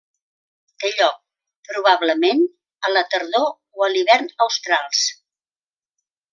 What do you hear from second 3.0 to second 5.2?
tardor o l'hivern australs.